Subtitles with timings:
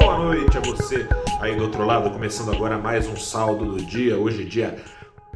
[0.00, 1.06] Boa noite a você
[1.38, 4.16] aí do outro lado, começando agora mais um saldo do dia.
[4.16, 4.82] Hoje, dia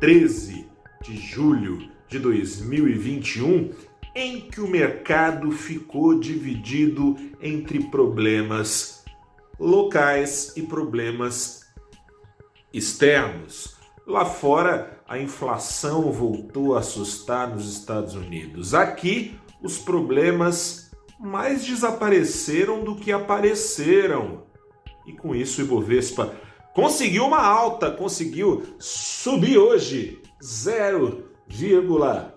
[0.01, 0.67] 13
[1.03, 3.71] de julho de 2021,
[4.15, 9.05] em que o mercado ficou dividido entre problemas
[9.61, 11.61] locais e problemas
[12.73, 13.77] externos.
[14.07, 18.73] Lá fora, a inflação voltou a assustar nos Estados Unidos.
[18.73, 24.46] Aqui, os problemas mais desapareceram do que apareceram.
[25.07, 26.35] E com isso, o Ibovespa
[26.75, 32.33] conseguiu uma alta, conseguiu subir hoje 0,45%,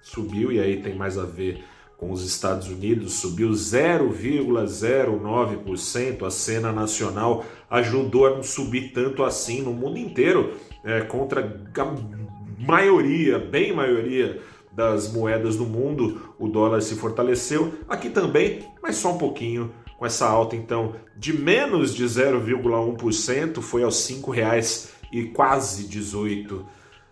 [0.01, 1.65] subiu e aí tem mais a ver
[1.99, 6.25] com os Estados Unidos, subiu 0,09%.
[6.25, 10.53] A cena nacional ajudou a não subir tanto assim no mundo inteiro,
[10.85, 11.95] é, contra a
[12.65, 17.75] maioria, bem maioria das moedas do mundo, o dólar se fortaleceu.
[17.89, 19.75] Aqui também, mas só um pouquinho.
[19.99, 26.67] Com essa alta, então, de menos de 0,1%, foi aos R$ 5,00 e quase 18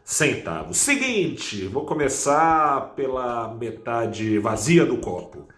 [0.05, 0.77] centavos.
[0.77, 5.49] Seguinte, vou começar pela metade vazia do copo.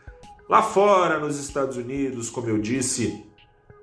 [0.49, 3.27] Lá fora, nos Estados Unidos, como eu disse,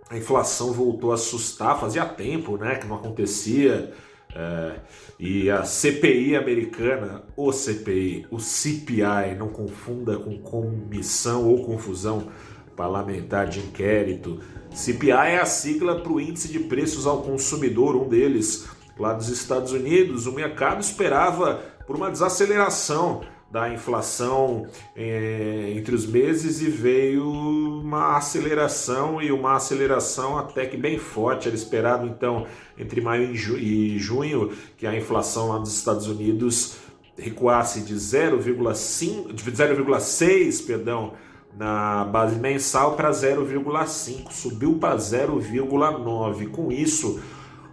[0.10, 3.94] a inflação voltou a assustar, fazia tempo né, que não acontecia.
[4.34, 4.80] É,
[5.20, 12.30] e a CPI americana, o CPI, o CPI, não confunda com comissão ou confusão
[12.76, 14.40] parlamentar de inquérito.
[14.72, 19.30] CPI é a sigla para o índice de preços ao consumidor, um deles lá dos
[19.30, 20.26] Estados Unidos.
[20.26, 23.22] O mercado esperava por uma desaceleração
[23.54, 30.76] da inflação é, entre os meses e veio uma aceleração e uma aceleração até que
[30.76, 31.48] bem forte.
[31.48, 32.48] Era esperado então
[32.80, 33.60] entre maio e, ju
[34.00, 36.78] junho que a inflação lá dos Estados Unidos
[37.16, 41.14] recuasse de 0,5, 0,6, perdão,
[41.58, 46.50] na base mensal para 0,5, subiu para 0,9.
[46.50, 47.22] Com isso,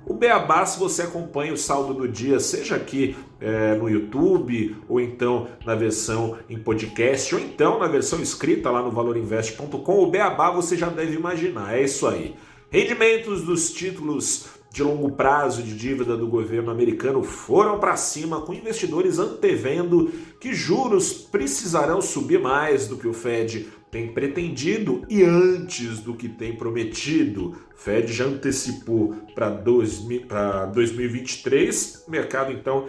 [0.07, 5.01] o Beabá, se você acompanha o saldo do dia, seja aqui é, no YouTube, ou
[5.01, 10.51] então na versão em podcast, ou então na versão escrita lá no valorinvest.com, o Beabá
[10.51, 12.35] você já deve imaginar, é isso aí.
[12.71, 18.55] Rendimentos dos títulos de longo prazo de dívida do governo americano foram para cima, com
[18.55, 25.99] investidores antevendo que juros precisarão subir mais do que o Fed tem pretendido e antes
[25.99, 27.57] do que tem prometido.
[27.75, 32.87] Fed já antecipou para 2023, o mercado então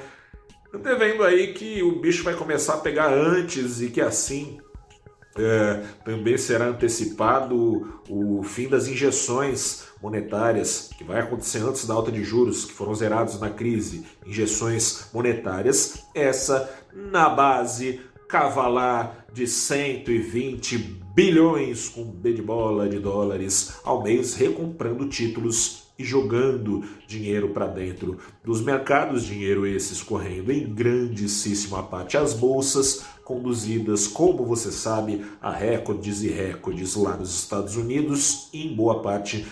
[0.74, 4.62] antevendo aí que o bicho vai começar a pegar antes e que assim
[5.38, 12.12] é, também será antecipado o fim das injeções monetárias, que vai acontecer antes da alta
[12.12, 20.78] de juros, que foram zerados na crise, injeções monetárias, essa na base cavalar de 120
[21.14, 27.68] bilhões com B de bola de dólares ao mês, recomprando títulos e jogando dinheiro para
[27.68, 32.18] dentro dos mercados, dinheiro esses correndo em grandíssima parte.
[32.18, 38.68] Às bolsas, conduzidas, como você sabe, a recordes e recordes lá nos Estados Unidos e
[38.68, 39.48] em boa parte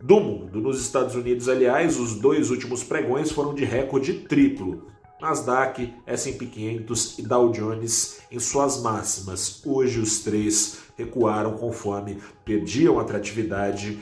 [0.00, 0.60] do mundo.
[0.60, 4.86] Nos Estados Unidos, aliás, os dois últimos pregões foram de recorde triplo.
[5.20, 9.62] Nasdaq, S&P 500 e Dow Jones em suas máximas.
[9.66, 13.98] Hoje os três recuaram conforme perdiam atratividade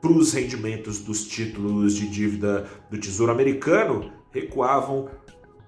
[0.00, 5.08] para os rendimentos dos títulos de dívida do Tesouro Americano, recuavam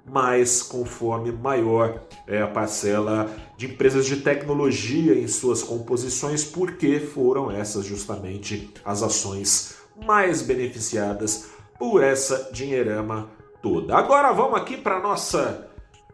[0.04, 7.50] mais conforme maior é a parcela de empresas de tecnologia em suas composições, porque foram
[7.50, 13.31] essas justamente as ações mais beneficiadas por essa dinheirama
[13.62, 13.96] toda.
[13.96, 15.69] Agora vamos aqui para nossa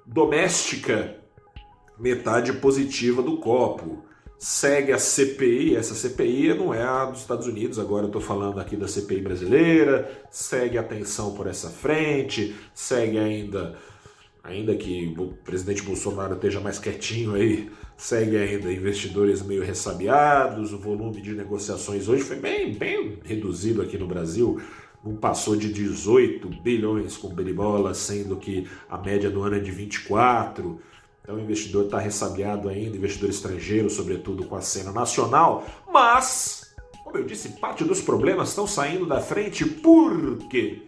[0.06, 1.16] doméstica
[1.98, 4.04] metade positiva do copo.
[4.38, 8.60] Segue a CPI, essa CPI não é a dos Estados Unidos, agora eu estou falando
[8.60, 13.76] aqui da CPI brasileira, segue a tensão por essa frente, segue ainda,
[14.44, 20.78] ainda que o presidente Bolsonaro esteja mais quietinho aí, segue ainda investidores meio ressabiados, o
[20.78, 24.62] volume de negociações hoje foi bem, bem reduzido aqui no Brasil,
[25.04, 29.72] não passou de 18 bilhões com beribola, sendo que a média do ano é de
[29.72, 30.80] 24.
[31.28, 37.18] Então o investidor está ressabiado ainda, investidor estrangeiro, sobretudo com a cena nacional, mas, como
[37.18, 40.86] eu disse, parte dos problemas estão saindo da frente porque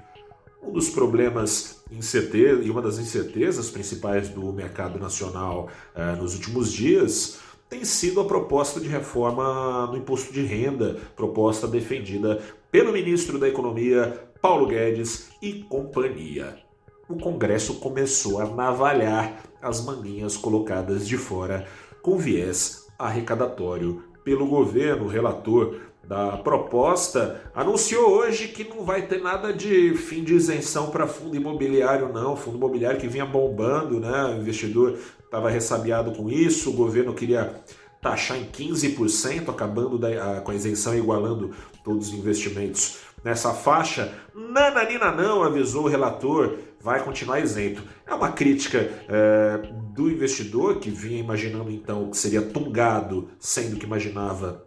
[0.63, 6.73] Um dos problemas incerteza, e uma das incertezas principais do mercado nacional eh, nos últimos
[6.73, 13.39] dias tem sido a proposta de reforma no imposto de renda, proposta defendida pelo ministro
[13.39, 16.70] da Economia, Paulo Guedes e companhia.
[17.11, 21.67] O Congresso começou a navalhar as manguinhas colocadas de fora
[22.01, 25.07] com viés arrecadatório pelo governo.
[25.07, 25.75] O relator
[26.05, 31.35] da proposta anunciou hoje que não vai ter nada de fim de isenção para fundo
[31.35, 32.37] imobiliário, não.
[32.37, 34.27] Fundo imobiliário que vinha bombando, né?
[34.27, 37.61] O investidor estava ressabiado com isso, o governo queria
[38.01, 41.51] taxar em 15%, acabando da, a, com a isenção igualando
[41.83, 44.15] todos os investimentos nessa faixa.
[44.35, 47.83] Nananina não, avisou o relator, vai continuar isento.
[48.07, 48.79] É uma crítica
[49.09, 49.61] é,
[49.93, 54.67] do investidor que vinha imaginando então que seria tungado, sendo que imaginava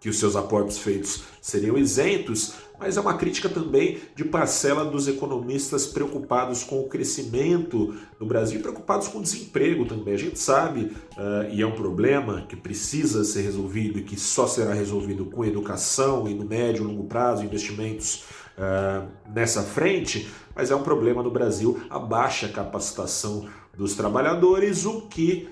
[0.00, 5.06] que os seus aportes feitos seriam isentos, mas é uma crítica também de parcela dos
[5.06, 10.14] economistas preocupados com o crescimento no Brasil preocupados com o desemprego também.
[10.14, 10.86] A gente sabe,
[11.16, 15.44] uh, e é um problema que precisa ser resolvido e que só será resolvido com
[15.44, 18.24] educação e no médio e longo prazo, investimentos
[18.58, 25.02] uh, nessa frente, mas é um problema no Brasil a baixa capacitação dos trabalhadores, o
[25.02, 25.48] que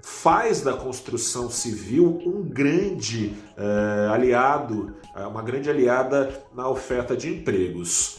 [0.00, 7.28] faz da construção civil um grande uh, aliado, uh, uma grande aliada na oferta de
[7.28, 8.18] empregos.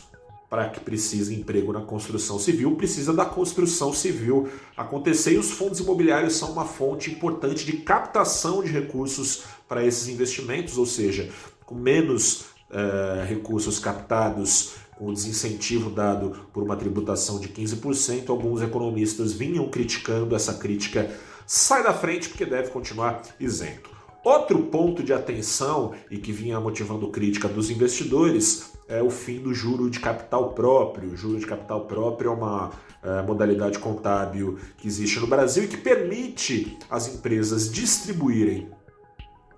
[0.50, 5.82] Para que precise emprego na construção civil, precisa da construção civil acontecer e os fundos
[5.82, 11.30] imobiliários são uma fonte importante de captação de recursos para esses investimentos, ou seja,
[11.66, 19.32] com menos uh, recursos captados com desincentivo dado por uma tributação de 15%, alguns economistas
[19.32, 21.10] vinham criticando essa crítica
[21.46, 23.96] sai da frente porque deve continuar isento.
[24.24, 29.54] Outro ponto de atenção e que vinha motivando crítica dos investidores é o fim do
[29.54, 31.12] juro de capital próprio.
[31.12, 32.72] O juro de capital próprio é uma
[33.02, 38.70] é, modalidade contábil que existe no Brasil e que permite às empresas distribuírem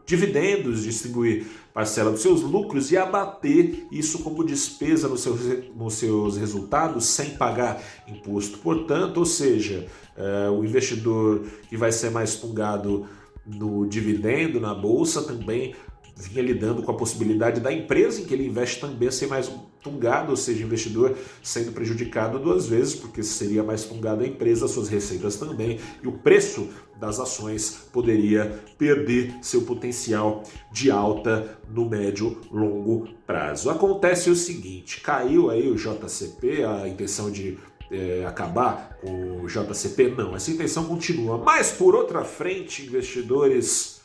[0.10, 5.40] dividendos, distribuir parcela dos seus lucros e abater isso como despesa nos seus,
[5.76, 8.58] nos seus resultados sem pagar imposto.
[8.58, 9.86] Portanto, ou seja,
[10.18, 13.06] é, o investidor que vai ser mais tungado
[13.46, 15.76] no dividendo, na bolsa, também
[16.18, 19.50] vinha lidando com a possibilidade da empresa em que ele investe também ser mais
[19.82, 24.90] tungado, ou seja, investidor sendo prejudicado duas vezes, porque seria mais tungado a empresa, suas
[24.90, 32.42] receitas também, e o preço das ações poderia perder seu potencial de alta no médio
[32.52, 33.70] longo prazo.
[33.70, 37.58] Acontece o seguinte, caiu aí o JCP, a intenção de
[37.92, 41.38] é, acabar com o JCP, não, essa intenção continua.
[41.38, 44.02] Mas por outra frente, investidores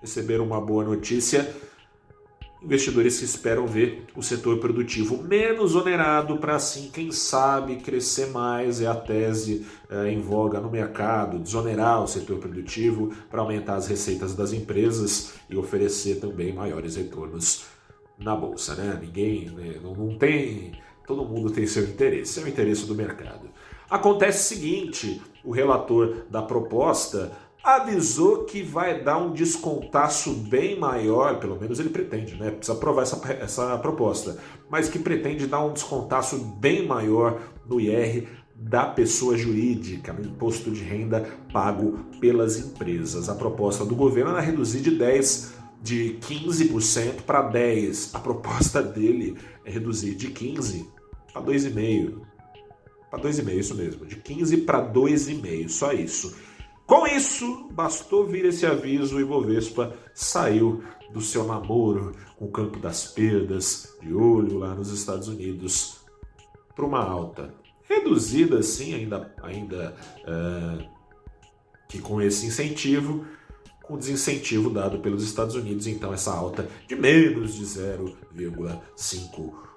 [0.00, 1.54] receberam uma boa notícia.
[2.64, 8.80] Investidores que esperam ver o setor produtivo menos onerado para assim, quem sabe, crescer mais
[8.80, 13.86] é a tese é, em voga no mercado, desonerar o setor produtivo para aumentar as
[13.86, 17.66] receitas das empresas e oferecer também maiores retornos
[18.18, 18.98] na bolsa, né?
[19.00, 20.72] Ninguém né, não, não tem
[21.06, 23.50] Todo mundo tem seu interesse, é o interesse do mercado.
[23.90, 27.32] Acontece o seguinte: o relator da proposta
[27.64, 32.50] avisou que vai dar um descontaço bem maior, pelo menos ele pretende, né?
[32.50, 34.36] Precisa aprovar essa, essa proposta,
[34.68, 40.70] mas que pretende dar um descontaço bem maior no IR da pessoa jurídica, no imposto
[40.70, 43.30] de renda pago pelas empresas.
[43.30, 48.14] A proposta do governo é reduzir de 10 de 15% para 10.
[48.14, 50.88] A proposta dele é reduzir de 15
[51.32, 52.20] para 2,5.
[53.10, 54.06] Para 2,5, isso mesmo.
[54.06, 56.34] De 15 para 2,5, só isso.
[56.86, 62.78] Com isso, bastou vir esse aviso, o Ibovespa saiu do seu namoro com o campo
[62.78, 65.96] das perdas, de olho lá nos Estados Unidos,
[66.74, 67.54] para uma alta.
[67.88, 70.88] Reduzida, sim, ainda, ainda é,
[71.88, 73.24] que com esse incentivo,
[73.82, 79.73] com o desincentivo dado pelos Estados Unidos, então essa alta de menos de 0,5%.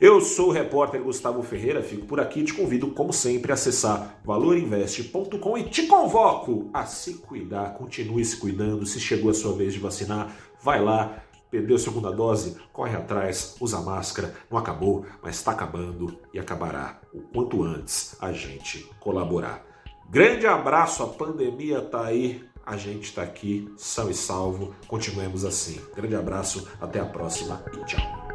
[0.00, 4.20] Eu sou o repórter Gustavo Ferreira, fico por aqui te convido, como sempre, a acessar
[4.24, 8.86] valorinvest.com e te convoco a se cuidar, continue se cuidando.
[8.86, 13.56] Se chegou a sua vez de vacinar, vai lá, perdeu a segunda dose, corre atrás,
[13.60, 19.66] usa máscara, não acabou, mas está acabando e acabará o quanto antes a gente colaborar.
[20.08, 24.74] Grande abraço, a pandemia tá aí, a gente está aqui, são e salvo.
[24.86, 25.80] Continuemos assim.
[25.96, 28.27] Grande abraço, até a próxima e tchau.